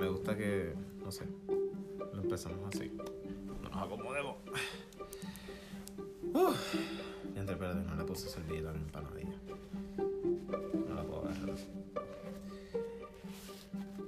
[0.00, 0.72] me gusta que,
[1.04, 1.26] no sé,
[2.14, 2.90] lo empezamos así.
[3.62, 4.36] Nos acomodemos.
[6.32, 6.74] Uf.
[7.36, 9.36] Entre, espérate, no le puse servilleta mi empanadilla.
[10.88, 11.54] No la puedo agarrar.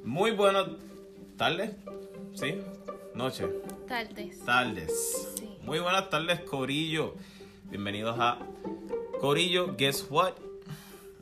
[0.03, 0.69] Muy buenas
[1.37, 1.77] tardes.
[2.33, 2.59] ¿Sí?
[3.15, 3.51] Noche.
[3.87, 4.41] Tardes.
[4.47, 5.35] Tardes.
[5.37, 5.59] Sí.
[5.61, 7.17] Muy buenas tardes, Corillo.
[7.65, 8.39] Bienvenidos a
[9.21, 9.77] Corillo.
[9.77, 10.33] Guess what?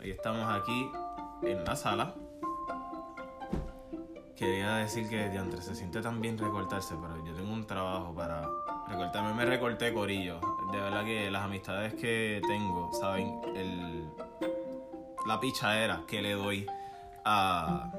[0.00, 0.88] Hoy estamos aquí
[1.42, 2.14] en la sala.
[4.40, 8.48] Quería decir que diantre, se siente tan bien recortarse, pero yo tengo un trabajo para
[8.88, 9.34] recortarme.
[9.34, 10.40] Me recorté, Corillo.
[10.72, 14.10] De verdad que las amistades que tengo, saben, el,
[15.26, 16.64] la pichadera que le doy
[17.22, 17.92] a,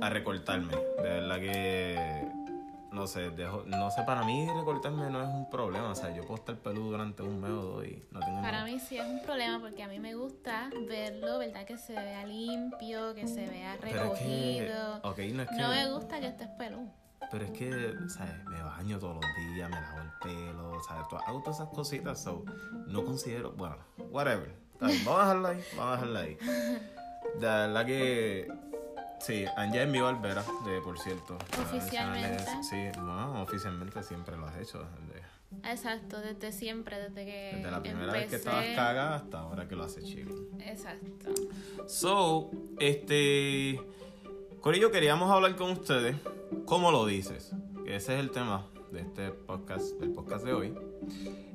[0.00, 0.74] a recortarme.
[0.74, 2.23] De verdad que
[2.94, 5.90] no sé, dejo- no sé, para mí recortarme no es un problema.
[5.90, 8.64] O sea, yo puedo estar peludo durante un mes o dos y no tengo Para
[8.64, 11.64] mí sí es un problema porque a mí me gusta verlo, ¿verdad?
[11.66, 14.96] Que se vea limpio, que se vea es que, recogido.
[15.02, 16.88] ok, no es que, No me gusta que estés peludo.
[17.30, 18.44] pero es que, ¿sabes?
[18.46, 21.06] Me baño todos los días, me lavo el pelo, ¿sabes?
[21.26, 22.44] Hago todas esas cositas, so,
[22.86, 23.76] no considero, bueno,
[24.10, 24.54] whatever.
[24.80, 26.38] Vamos a dejarla ahí, vamos a dejarla ahí.
[27.40, 28.48] De verdad que,
[29.20, 31.36] sí, Anja es mi barbera, de, por cierto.
[31.60, 32.44] Oficialmente.
[32.62, 34.78] Sí, no, oficialmente siempre lo has hecho.
[35.08, 35.24] desde-
[35.70, 38.18] Exacto, desde siempre, desde que Desde la primera empecé.
[38.20, 40.48] vez que estabas cagada hasta ahora que lo haces chilling.
[40.60, 41.30] Exacto.
[41.86, 43.80] So, este.
[44.60, 46.16] Corillo, queríamos hablar con ustedes.
[46.64, 47.52] ¿Cómo lo dices?
[47.86, 50.74] Ese es el tema de este podcast, del podcast de hoy.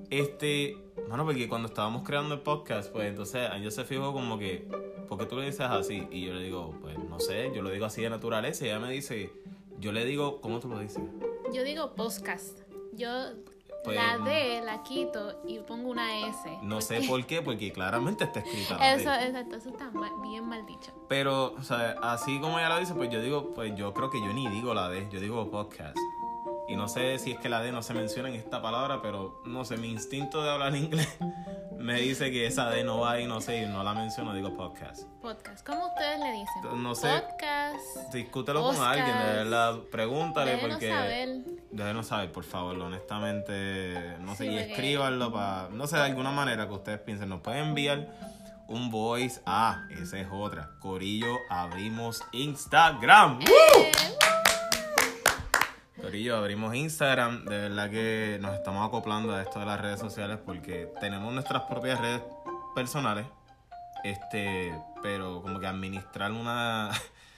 [0.10, 0.78] Este.
[1.08, 4.68] Bueno, porque cuando estábamos creando el podcast, pues entonces yo se fijó como que.
[5.10, 6.08] ¿Por qué tú le dices así?
[6.12, 8.64] Y yo le digo, pues no sé, yo lo digo así de naturaleza.
[8.66, 9.34] Y ella me dice,
[9.80, 11.04] yo le digo, ¿cómo tú lo dices?
[11.54, 12.60] Yo digo podcast.
[12.94, 13.10] Yo
[13.84, 16.60] Pues, la D la quito y pongo una S.
[16.64, 18.78] No sé por qué, porque claramente está escrita.
[18.78, 19.02] la D.
[19.02, 20.92] Eso, exacto, eso está mal- bien mal dicho.
[21.08, 24.20] Pero, o sea, así como ella lo dice, pues yo digo, pues yo creo que
[24.20, 25.98] yo ni digo la D, yo digo podcast.
[26.68, 29.42] Y no sé si es que la D no se menciona en esta palabra, pero
[29.46, 31.18] no sé, mi instinto de hablar inglés
[31.80, 34.56] me dice que esa D no va y no sé, y no la menciono, digo
[34.56, 35.04] podcast.
[35.22, 35.66] Podcast.
[35.66, 36.84] ¿Cómo ustedes le dicen?
[36.84, 37.08] No sé.
[37.22, 38.14] Podcast.
[38.14, 40.90] Discútelo con alguien, de verdad, pregúntale Déjenos porque...
[40.90, 41.30] saber.
[41.72, 46.04] Déjenos saber, por favor, honestamente, no sé, Sí, y porque- escríbanlo para, no sé, de
[46.04, 48.08] alguna manera que ustedes piensen, nos pueden enviar
[48.68, 53.92] un voice, ah, esa es otra, Corillo, abrimos Instagram, Eh,
[56.02, 60.40] Corillo, abrimos Instagram, de verdad que nos estamos acoplando a esto de las redes sociales
[60.46, 62.22] porque tenemos nuestras propias redes
[62.74, 63.26] personales,
[64.04, 66.92] este, pero como que administrar una,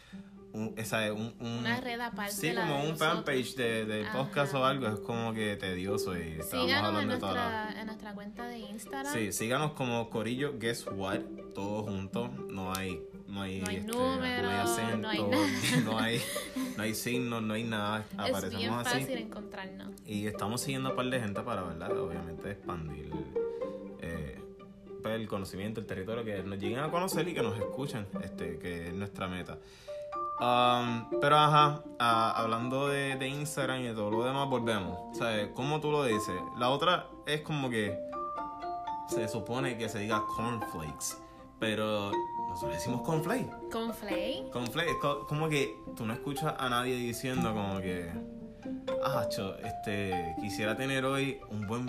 [0.53, 2.33] un, esa, un, un- una red aparte.
[2.33, 6.69] Sí, como de un fanpage de, podcast o algo, es como que tedioso y Síganos
[6.69, 7.61] en hablando de toda la...
[7.63, 9.13] nuestra, en nuestra cuenta de Instagram.
[9.13, 11.19] Sí, síganos como Corillo Guess What,
[11.55, 13.01] todos juntos, no hay,
[13.31, 15.21] no hay, No hay este, número, no hay acento, no hay
[15.83, 16.21] no hay,
[16.77, 18.99] no hay signos, no hay nada, es bien aparecemos así.
[18.99, 19.89] fácil encontrarnos.
[20.05, 21.97] Y estamos siguiendo a un par de gente para, ¿verdad?
[21.97, 23.09] Obviamente expandir
[24.01, 24.39] eh,
[25.01, 28.59] pues, el conocimiento, el territorio, que nos lleguen a conocer y que nos escuchen, este,
[28.59, 29.57] que es nuestra meta.
[30.41, 34.97] Um, pero ajá, ah, hablando de, de Instagram y de todo lo demás, volvemos.
[35.11, 36.35] O sea, ¿cómo tú lo dices?
[36.57, 37.97] La otra es como que
[39.07, 41.17] se supone que se diga cornflakes,
[41.59, 42.11] pero
[42.51, 43.49] nosotros decimos cornflakes.
[43.71, 44.45] Con Flay.
[44.51, 48.11] Cornflakes, co- como que tú no escuchas a nadie diciendo como que,
[49.03, 51.87] ah, cho, este, quisiera tener hoy un buen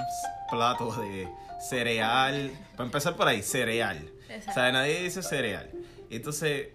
[0.50, 1.28] plato de
[1.60, 2.50] cereal.
[2.76, 3.98] Para empezar por ahí, cereal.
[4.28, 4.52] O Exacto.
[4.60, 5.70] sea, nadie dice cereal.
[6.10, 6.68] Entonces,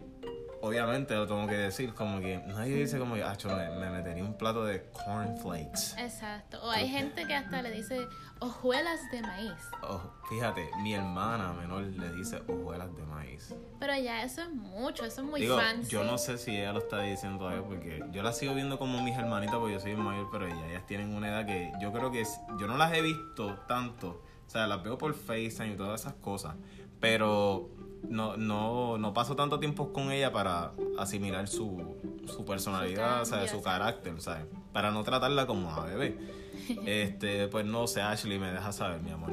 [0.62, 4.38] obviamente lo tengo que decir, como que nadie dice como que, me, me metería un
[4.38, 5.96] plato de cornflakes.
[5.98, 6.60] Exacto.
[6.64, 8.08] O hay gente que hasta le dice
[8.40, 9.54] hojuelas de maíz.
[9.84, 13.54] Oh, fíjate, mi hermana menor le dice hojuelas de maíz.
[13.80, 15.90] Pero ya eso es mucho, eso es muy Digo, fancy.
[15.92, 19.02] yo no sé si ella lo está diciendo todavía porque yo las sigo viendo como
[19.04, 21.92] mis hermanitas porque yo soy el mayor, pero ellas, ellas tienen una edad que yo
[21.92, 24.24] creo que es- yo no las he visto tanto.
[24.46, 26.56] O sea, las veo por FaceTime y todas esas cosas,
[27.00, 27.70] pero
[28.10, 31.96] no, no, no paso tanto tiempo con ella para asimilar su,
[32.26, 34.46] su personalidad, o sea, cambio, su carácter, ¿sabes?
[34.74, 36.18] Para no tratarla como a bebé.
[36.86, 39.32] Este, pues no sé, Ashley me deja saber, mi amor.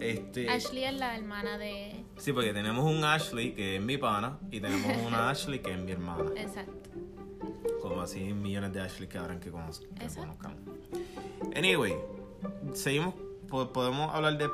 [0.00, 2.04] Este, Ashley es la hermana de.
[2.16, 5.78] Sí, porque tenemos un Ashley que es mi pana y tenemos una Ashley que es
[5.78, 6.30] mi hermana.
[6.36, 6.90] Exacto.
[7.80, 10.20] Como así millones de Ashley que habrán que, cono- que Exacto.
[10.20, 10.58] conozcamos.
[11.56, 11.96] Anyway,
[12.74, 13.14] seguimos,
[13.48, 14.48] po- podemos hablar de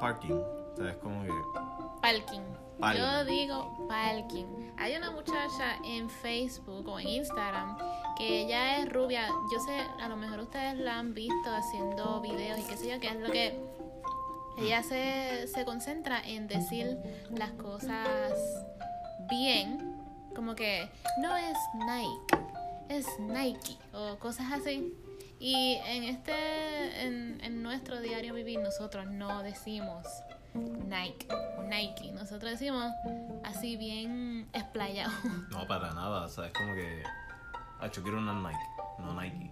[0.00, 0.32] parking.
[0.34, 1.30] O sea, es como que...
[2.04, 2.42] Parking.
[2.98, 4.44] Yo digo parking.
[4.76, 7.78] Hay una muchacha en Facebook o en Instagram
[8.18, 9.26] que ella es rubia.
[9.50, 13.00] Yo sé, a lo mejor ustedes la han visto haciendo videos y qué sé yo,
[13.00, 13.58] que es lo que
[14.58, 16.98] ella se, se concentra en decir
[17.30, 18.34] las cosas
[19.30, 19.96] bien.
[20.34, 20.86] Como que
[21.22, 21.56] no es
[21.86, 22.36] Nike,
[22.90, 24.92] es Nike o cosas así.
[25.38, 30.06] Y en este, en, en nuestro diario vivir, nosotros no decimos
[30.54, 31.28] Nike
[31.58, 32.12] o Nike.
[32.12, 32.92] Nosotros decimos
[33.44, 35.12] así bien explayado.
[35.50, 36.24] No, para nada.
[36.24, 37.02] O sea, es como que.
[37.80, 38.66] Ah, yo quiero una Nike,
[38.98, 39.50] no Nike.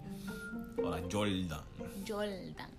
[0.82, 1.60] O la Jordan.
[2.06, 2.70] Jordan.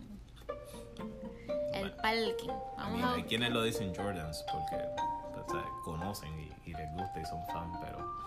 [1.73, 2.49] El parking.
[2.49, 4.75] I Vamos a hay quienes lo dicen Jordans porque
[5.45, 8.23] o sea, conocen y, y les gusta y son fan, pero.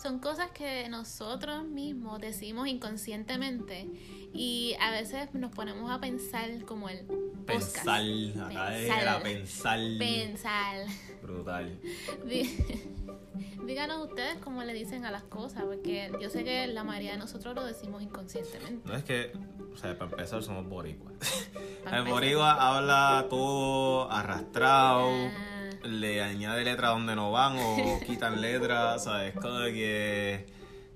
[0.00, 3.88] Son cosas que nosotros mismos decimos inconscientemente
[4.34, 7.06] y a veces nos ponemos a pensar como el
[7.46, 8.00] Pensar,
[8.46, 9.78] acá era pensar.
[9.98, 10.86] Pensar.
[11.22, 11.78] Brutal.
[12.26, 12.82] Dí-
[13.66, 17.18] Díganos ustedes cómo le dicen a las cosas, porque yo sé que la mayoría de
[17.18, 18.86] nosotros lo decimos inconscientemente.
[18.88, 19.32] No es que,
[19.72, 21.14] o sea, para empezar somos boricuas.
[21.92, 25.70] El boricua habla todo arrastrado, Ah.
[25.82, 29.34] le añade letras donde no van o quitan letras, ¿sabes?
[29.34, 30.46] Como que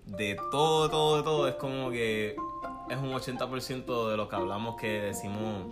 [0.06, 2.37] de todo, todo, todo, es como que
[2.91, 5.67] es un 80% de lo que hablamos que decimos,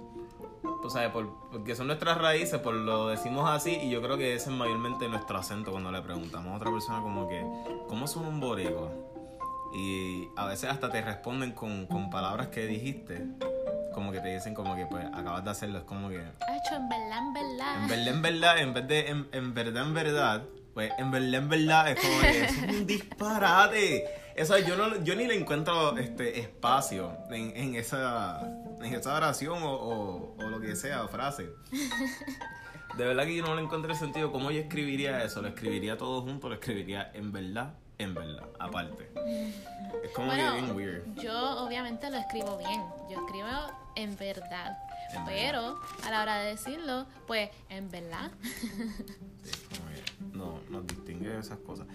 [0.62, 4.34] tú sabes, por, porque son nuestras raíces, por lo decimos así y yo creo que
[4.34, 7.44] ese es mayormente nuestro acento cuando le preguntamos a otra persona como que,
[7.88, 8.90] ¿cómo son un boricua?
[9.74, 13.26] Y a veces hasta te responden con, con palabras que dijiste,
[13.92, 16.18] como que te dicen como que pues acabas de hacerlo, es como que...
[16.18, 17.82] Hacho, en verdad, en verdad.
[17.82, 20.42] En verdad, en verdad, en vez de en, en verdad, en verdad,
[20.74, 24.04] pues en verdad, en verdad, es como que es un disparate.
[24.34, 28.42] Eso yo no yo ni le encuentro este espacio en, en esa
[28.82, 31.48] en esa oración o, o, o lo que sea, o frase.
[32.96, 34.32] De verdad que yo no le encontré sentido.
[34.32, 35.42] ¿Cómo yo escribiría eso?
[35.42, 36.48] ¿Lo escribiría todo junto?
[36.48, 37.74] ¿Lo escribiría en verdad?
[37.98, 39.10] En verdad, aparte.
[40.02, 41.14] Es como que bien weird.
[41.16, 42.82] yo obviamente lo escribo bien.
[43.10, 43.48] Yo escribo
[43.96, 44.78] en verdad.
[45.14, 48.30] En pero a la hora de decirlo, pues en verdad.
[49.42, 51.86] Sí, como que no, nos distingue esas cosas.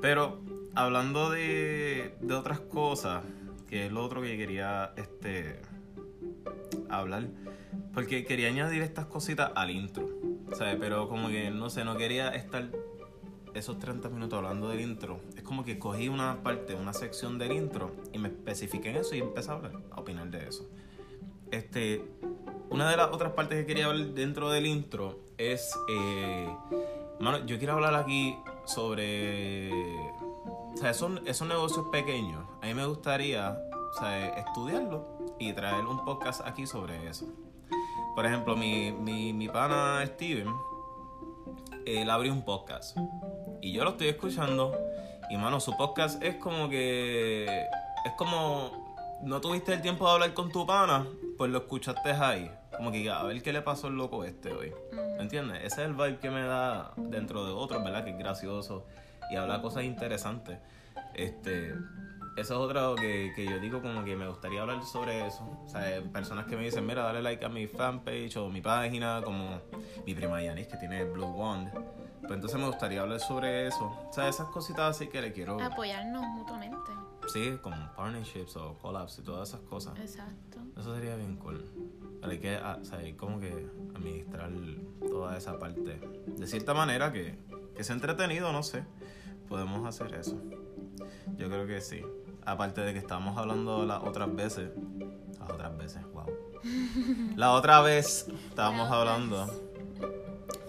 [0.00, 0.40] Pero
[0.74, 3.24] hablando de, de otras cosas,
[3.68, 5.60] que es lo otro que quería este
[6.88, 7.28] hablar,
[7.94, 10.08] porque quería añadir estas cositas al intro,
[10.56, 10.76] ¿sabes?
[10.78, 12.70] Pero como que no sé, no quería estar
[13.54, 15.20] esos 30 minutos hablando del intro.
[15.36, 19.14] Es como que cogí una parte, una sección del intro y me especifiqué en eso
[19.14, 20.68] y empecé a hablar, a opinar de eso.
[21.50, 22.04] Este,
[22.70, 26.48] una de las otras partes que quería hablar dentro del intro es, eh,
[27.20, 32.44] mano, yo quiero hablar aquí sobre, o sea, esos, esos negocios pequeños.
[32.62, 37.26] A mí me gustaría, o sea, estudiarlo y traer un podcast aquí sobre eso.
[38.14, 40.48] Por ejemplo, mi, mi, mi pana Steven,
[41.86, 42.96] él abrió un podcast
[43.60, 44.72] y yo lo estoy escuchando
[45.30, 47.66] y mano, su podcast es como que
[48.04, 48.88] es como
[49.22, 51.06] no tuviste el tiempo de hablar con tu pana,
[51.36, 52.50] pues lo escuchaste ahí.
[52.76, 54.72] Como que a ver qué le pasó al loco este hoy.
[54.92, 55.58] ¿Me entiendes?
[55.58, 58.04] Ese es el vibe que me da dentro de otros, ¿verdad?
[58.04, 58.86] Que es gracioso
[59.30, 60.58] y habla cosas interesantes.
[61.14, 61.74] Este,
[62.40, 65.44] eso es otra que, que yo digo como que me gustaría hablar sobre eso.
[65.64, 68.60] O sea, eh, personas que me dicen, mira, dale like a mi fanpage o mi
[68.60, 69.60] página, como
[70.06, 71.72] mi prima Yanis que tiene Blue Wand.
[71.72, 73.86] Pues entonces me gustaría hablar sobre eso.
[74.08, 75.60] O sea, esas cositas así que le quiero...
[75.60, 76.92] Apoyarnos mutuamente.
[77.28, 79.98] Sí, como partnerships o collabs y todas esas cosas.
[79.98, 80.58] Exacto.
[80.76, 81.64] Eso sería bien cool.
[82.20, 84.50] Pero hay que, ah, o sea, hay como que administrar
[85.00, 86.00] toda esa parte.
[86.26, 87.38] De cierta manera que,
[87.74, 88.84] que sea entretenido, no sé.
[89.48, 90.40] Podemos hacer eso.
[91.36, 92.02] Yo creo que sí.
[92.48, 94.70] Aparte de que estábamos hablando las otras veces.
[95.38, 96.24] Las otras veces, wow.
[97.36, 99.46] La otra vez estábamos hablando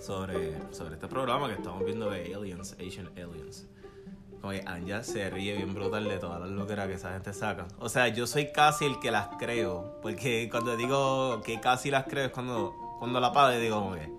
[0.01, 3.65] sobre, sobre este programa que estamos viendo de Aliens, Asian Aliens.
[4.41, 7.65] Como que Anja se ríe bien brutal de todas las locuras que esa gente saca.
[7.79, 10.01] O sea, yo soy casi el que las creo.
[10.01, 14.11] Porque cuando digo que casi las creo es cuando, cuando la y digo como que,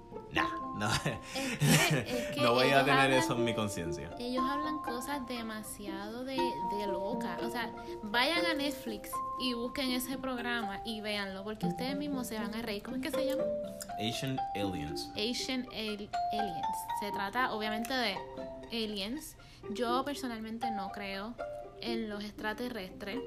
[0.81, 4.11] no, Es que, es que no voy a tener hablan- eso en mi conciencia.
[4.19, 7.39] Ellos hablan cosas demasiado de, de loca.
[7.43, 7.71] O sea,
[8.03, 9.11] vayan a Netflix
[9.41, 12.83] y busquen ese programa y véanlo, porque ustedes mismos se van a reír.
[12.83, 13.45] ¿Cómo es que se llama?
[13.99, 15.11] Asian Aliens.
[15.13, 16.77] Asian Al- Aliens.
[17.01, 18.17] Se trata obviamente de
[18.73, 19.37] aliens.
[19.71, 21.35] Yo personalmente no creo
[21.83, 23.19] en los extraterrestres.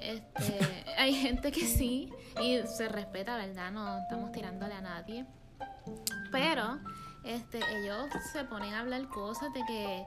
[0.00, 0.58] Este,
[0.96, 3.72] hay gente que sí y se respeta, ¿verdad?
[3.72, 5.26] No estamos tirándole a nadie.
[6.30, 6.78] Pero
[7.24, 10.06] este, ellos se ponen a hablar cosas de que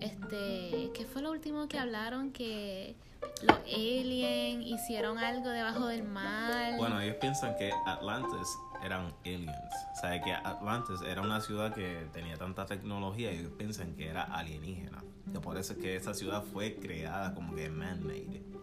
[0.00, 2.32] este, ¿qué fue lo último que hablaron?
[2.32, 2.96] Que
[3.42, 6.74] los aliens hicieron algo debajo del mar.
[6.76, 8.48] Bueno, ellos piensan que Atlantis
[8.82, 9.74] eran aliens.
[9.96, 14.08] O sea, que Atlantis era una ciudad que tenía tanta tecnología y ellos piensan que
[14.08, 15.02] era alienígena.
[15.32, 18.53] Que por eso es que esa ciudad fue creada como que man-made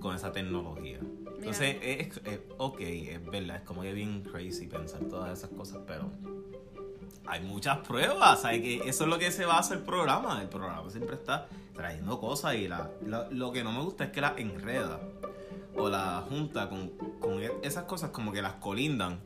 [0.00, 0.98] con esa tecnología.
[1.38, 5.78] Entonces, es, es- ok, es verdad, es como que bien crazy pensar todas esas cosas,
[5.86, 6.10] pero
[7.26, 8.60] hay muchas pruebas, ¿sabes?
[8.62, 10.40] Que eso es lo que se basa el programa.
[10.42, 14.10] El programa siempre está trayendo cosas y la, la- lo que no me gusta es
[14.10, 15.00] que la enreda
[15.76, 16.88] o la junta con,
[17.20, 19.20] con esas cosas como que las colindan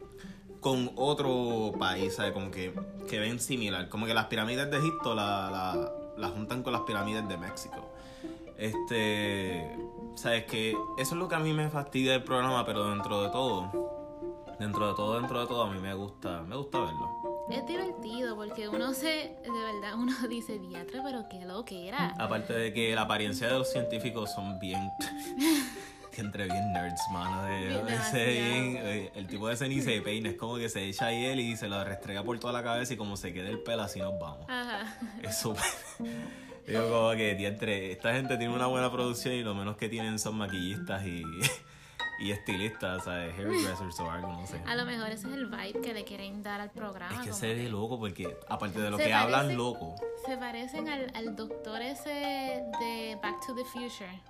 [0.60, 2.32] con otro país, ¿sabes?
[2.32, 2.72] Como que,
[3.08, 3.88] que ven similar.
[3.88, 7.88] Como que las pirámides de Egipto la, la, la juntan con las pirámides de México.
[8.58, 9.76] Este,
[10.14, 13.30] sabes que eso es lo que a mí me fastidia del programa, pero dentro de
[13.30, 13.70] todo,
[14.58, 17.08] dentro de todo, dentro de todo, a mí me gusta, me gusta verlo.
[17.50, 19.06] Es divertido porque uno se,
[19.42, 22.14] de verdad, uno dice, diatre, pero qué lo que era.
[22.18, 24.80] Aparte de que la apariencia de los científicos son bien,
[26.16, 27.42] entre bien nerds, mano.
[27.44, 30.84] De, ese bien- eh, el tipo de ese ni se peina, es como que se
[30.88, 33.50] echa ahí él y se lo restrega por toda la cabeza y como se quede
[33.50, 34.46] el pelo así nos vamos.
[34.48, 34.94] Ajá.
[35.22, 35.62] Es súper.
[36.66, 40.18] Digo como que diantre, esta gente tiene una buena producción y lo menos que tienen
[40.18, 41.22] son maquillistas y,
[42.20, 43.34] y estilistas, ¿sabes?
[43.36, 44.60] Hairdressers o algo, no sé.
[44.66, 47.12] A lo mejor ese es el vibe que le quieren dar al programa.
[47.14, 49.96] Es que como se ve loco porque aparte de lo que hablan parece- loco.
[50.26, 52.10] Se parecen al, al doctor ese
[52.80, 54.20] de Back to the Future.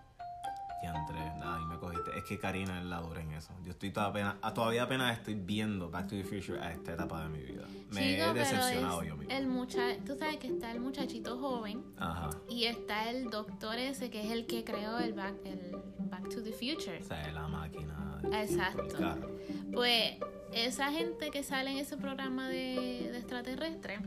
[0.83, 2.11] Diantre, nada, y me cogiste.
[2.19, 3.55] Es que Karina es la dura en eso.
[3.63, 7.23] Yo estoy todavía apenas, todavía apenas estoy viendo Back to the Future a esta etapa
[7.23, 7.67] de mi vida.
[7.91, 9.33] Me Chico, he decepcionado yo mismo.
[9.33, 12.31] El mucha tú sabes que está el muchachito joven Ajá.
[12.49, 15.77] y está el doctor ese que es el que creó el Back, el
[16.11, 16.99] back to the Future.
[17.01, 18.21] O sea, la máquina.
[18.33, 18.97] Exacto.
[18.99, 19.31] carro.
[19.73, 20.17] Pues
[20.53, 24.01] esa gente que sale en ese programa de, de extraterrestre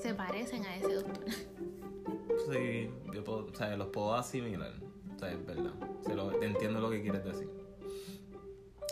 [0.00, 1.24] se parecen a ese doctor.
[2.50, 4.72] Sí, yo puedo, o sea, los puedo asimilar.
[5.20, 5.72] Sea, es verdad.
[6.02, 7.48] Se lo- entiendo lo que quieres decir.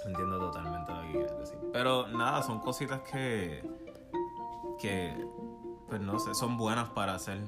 [0.06, 1.58] Entiendo totalmente lo que quieres decir.
[1.72, 3.62] Pero nada, son cositas que.
[4.80, 5.26] que.
[5.88, 7.40] pues no sé, son buenas para hacer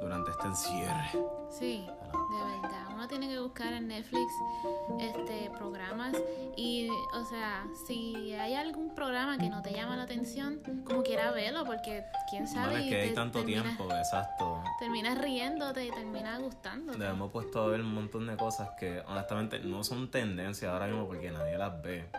[0.00, 1.10] durante este encierre.
[1.50, 2.87] Sí, de verdad.
[3.08, 4.34] Uno tiene que buscar en Netflix
[5.00, 6.14] este programas
[6.58, 11.30] y, o sea, si hay algún programa que no te llama la atención, como quiera
[11.30, 12.66] verlo, porque quién sabe.
[12.72, 14.62] Bueno, es y que hay te tanto terminas- tiempo, exacto.
[14.78, 16.98] Terminas riéndote y terminas gustándote.
[16.98, 20.86] Le hemos puesto a ver un montón de cosas que honestamente no son tendencias ahora
[20.86, 22.10] mismo porque nadie las ve.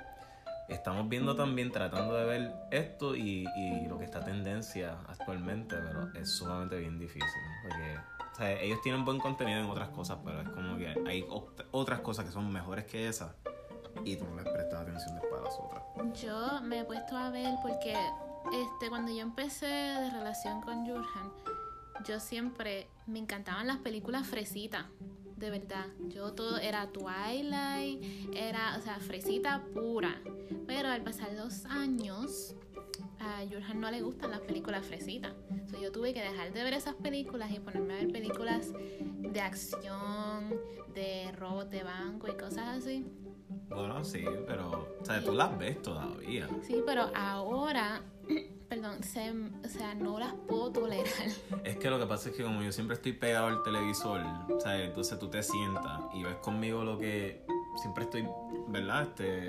[0.70, 6.12] Estamos viendo también, tratando de ver esto y, y lo que está tendencia actualmente, pero
[6.16, 7.30] es sumamente bien difícil.
[7.62, 7.96] Porque
[8.42, 12.26] ellos tienen buen contenido en otras cosas, pero es como que hay ot- otras cosas
[12.26, 13.32] que son mejores que esas
[14.06, 15.84] y tú no les prestas atención después a las otras.
[16.22, 17.94] Yo me he puesto a ver porque
[18.54, 21.32] este cuando yo empecé de relación con Jurhan,
[22.08, 24.86] yo siempre me encantaban las películas fresitas,
[25.36, 25.86] de verdad.
[26.08, 30.22] Yo todo era Twilight, era, o sea, fresita pura.
[30.66, 32.56] Pero al pasar los años,
[33.20, 35.34] a Jurhan no le gustan las películas fresitas.
[35.70, 39.42] So, yo tuve que dejar de ver esas películas y ponerme a ver películas de
[39.42, 40.56] acción,
[40.94, 43.06] de robos de banco y cosas así.
[43.70, 46.48] Bueno, sí, pero o sea, tú las ves todavía.
[46.64, 48.02] Sí, pero ahora,
[48.70, 51.06] perdón, se- o sea, no las puedo tolerar.
[51.64, 54.22] Es que lo que pasa es que como yo siempre estoy pegado al televisor,
[54.60, 54.88] ¿sabes?
[54.88, 57.46] Entonces tú te sientas y ves conmigo lo que
[57.82, 58.28] siempre estoy,
[58.70, 59.04] ¿verdad?
[59.04, 59.48] Este,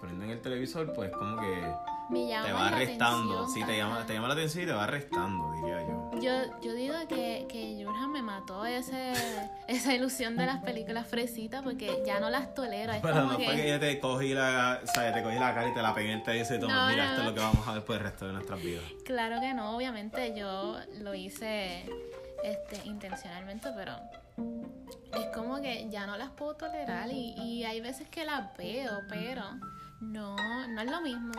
[0.00, 1.74] poniendo en el televisor, pues como que
[2.12, 3.34] Me llama te va la restando.
[3.40, 6.10] atención, Sí, te llama, te llama la atención y te va restando, diría yo.
[6.20, 7.72] Yo, yo digo que, que
[8.12, 9.12] me mató ese,
[9.66, 12.92] esa ilusión de las películas fresitas porque ya no las tolero.
[12.92, 13.44] Es Pero como no que...
[13.46, 15.14] fue que yo te cogí la, ¿sabes?
[15.14, 17.10] Te cogí la cara y te la pegué en el y toma, No, mira, no.
[17.10, 18.84] esto es lo que vamos a ver por el resto de nuestras vidas.
[19.04, 21.88] Claro que no, obviamente yo lo hice
[22.44, 23.94] este, intencionalmente, pero
[25.18, 29.00] es como que ya no las puedo tolerar y, y hay veces que las veo,
[29.08, 29.42] pero
[30.00, 30.36] no,
[30.68, 31.32] no es lo mismo.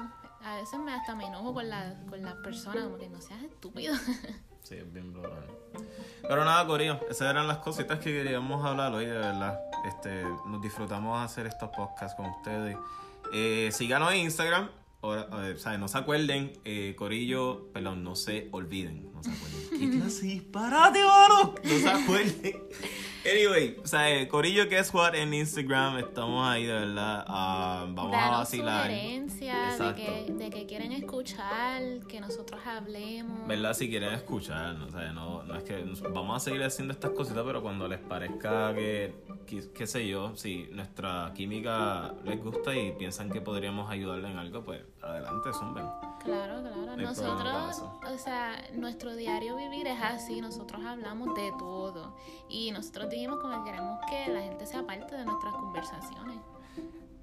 [0.44, 3.42] A veces me hasta me enojo con la, con la persona, como que no seas
[3.44, 3.96] estúpido.
[4.64, 5.46] Sí, es bien brutal.
[6.22, 9.60] Pero nada, Corillo, esas eran las cositas que queríamos hablar hoy, de verdad.
[9.86, 12.78] Este, nos disfrutamos hacer estos podcasts con ustedes.
[13.34, 14.70] Eh, síganos en Instagram.
[15.02, 19.12] O, o sea, no se acuerden, eh, Corillo, perdón, no se olviden.
[19.12, 19.70] No se acuerden.
[19.92, 21.56] ¿Qué clase disparate, mano?
[21.62, 22.64] No se acuerden.
[23.26, 27.24] Anyway, o sea, eh, Corillo que es jugar en Instagram, estamos ahí de verdad.
[27.28, 28.84] ah, vamos a Danos vacilar.
[28.92, 33.48] sugerencias de que, de que quieren escuchar, que nosotros hablemos.
[33.48, 33.74] ¿Verdad?
[33.76, 37.44] Si quieren escuchar, o sea, no, no es que vamos a seguir haciendo estas cositas,
[37.46, 39.14] pero cuando les parezca que-
[39.46, 44.64] qué sé yo, si nuestra química les gusta y piensan que podríamos ayudarle en algo,
[44.64, 45.86] pues adelante, zumben.
[46.24, 46.74] Claro, claro.
[46.96, 50.42] problema Nosotros, o sea, nuestro diario vivir es así.
[50.42, 52.16] Nosotros hablamos de todo.
[52.50, 56.38] Y nosotros dijimos como que queremos que la gente sea parte de nuestras conversaciones.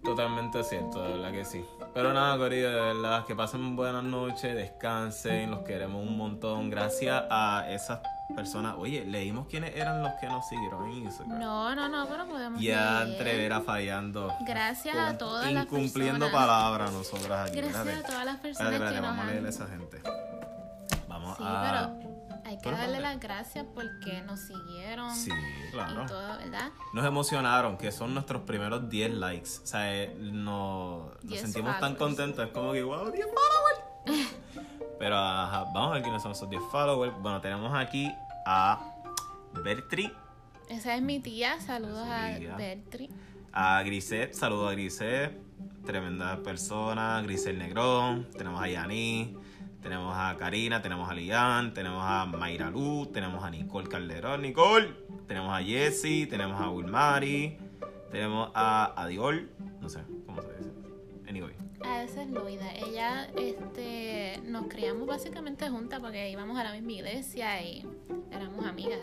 [0.02, 1.64] Totalmente cierto, de verdad que sí.
[1.92, 6.70] Pero nada, Corillo, de verdad, que pasen buenas noches, descansen, los queremos un montón.
[6.70, 8.00] Gracias a esas
[8.34, 8.76] personas.
[8.78, 11.38] Oye, leímos quiénes eran los que nos siguieron en Instagram.
[11.38, 14.32] No, no, no, pero podemos Ya entrevera fallando.
[14.46, 16.46] Gracias a todas las Incumpliendo personas.
[16.46, 17.60] palabras nosotras aquí.
[17.60, 19.46] Gracias a todas las personas que nos vamos a leer a han...
[19.46, 20.00] esa gente.
[21.36, 21.90] Sí, a...
[22.50, 25.30] hay que darle pues, las gracias porque nos siguieron Sí,
[25.70, 26.02] claro.
[26.02, 26.70] y todo, ¿verdad?
[26.92, 29.50] Nos emocionaron, que son nuestros primeros 10 likes.
[29.62, 32.44] O sea, eh, no- nos 10 sentimos tan contentos.
[32.44, 34.28] Es como que, wow, 10 followers.
[34.98, 37.14] Pero ajá, vamos a ver quiénes son esos 10 followers.
[37.20, 38.10] Bueno, tenemos aquí
[38.44, 38.80] a
[39.64, 40.12] Bertri,
[40.68, 42.56] Esa es mi tía, saludos a tía.
[42.56, 43.10] Bertri.
[43.52, 45.40] a Grisette, saludos a Grisette.
[45.86, 48.28] Tremenda persona, Grisel Negrón.
[48.36, 49.36] Tenemos a Yani.
[49.82, 54.94] Tenemos a Karina, tenemos a Lian, tenemos a Mayra Luz, tenemos a Nicole Calderón, Nicole,
[55.26, 57.56] tenemos a Jessie, tenemos a Wilmari,
[58.10, 59.48] tenemos a Adiol,
[59.80, 60.70] no sé cómo se dice.
[61.28, 62.74] Anyway, A esa es Loida.
[62.74, 67.86] Ella, este, nos criamos básicamente juntas porque íbamos a la misma iglesia y
[68.32, 68.98] éramos amigas.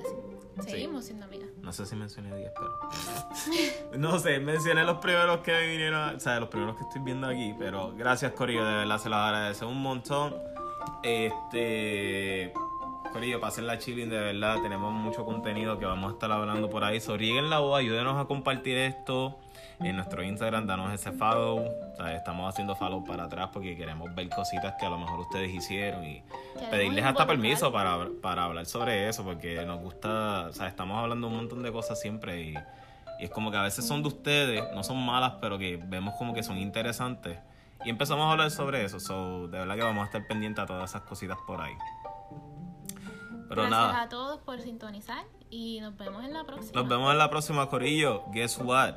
[0.59, 1.49] Seguimos siendo amigas.
[1.61, 3.97] no sé si mencioné 10, pero.
[3.97, 7.55] no sé, mencioné los primeros que vinieron, o sea, los primeros que estoy viendo aquí,
[7.57, 10.56] pero gracias, Corillo, de verdad se los agradecemos un montón.
[11.03, 12.53] Este.
[13.11, 14.61] Corillo, pasen la chilling, de verdad.
[14.61, 16.99] Tenemos mucho contenido que vamos a estar hablando por ahí.
[16.99, 19.37] So, rieguen la voz, ayúdenos a compartir esto
[19.79, 20.67] en nuestro Instagram.
[20.67, 21.65] Danos ese follow.
[21.65, 25.19] O sea, estamos haciendo follow para atrás porque queremos ver cositas que a lo mejor
[25.21, 26.21] ustedes hicieron y
[26.53, 30.47] Queremos pedirles hasta permiso para, para hablar sobre eso porque nos gusta.
[30.49, 32.53] O sea, estamos hablando un montón de cosas siempre y,
[33.19, 36.15] y es como que a veces son de ustedes, no son malas, pero que vemos
[36.15, 37.37] como que son interesantes.
[37.87, 38.99] Y empezamos a hablar sobre eso.
[38.99, 41.71] So, de verdad que vamos a estar pendientes a todas esas cositas por ahí.
[43.47, 46.81] Pero Gracias nada, a todos por sintonizar y nos vemos en la próxima.
[46.81, 48.25] nos vemos en la próxima, Corillo.
[48.33, 48.95] Guess what?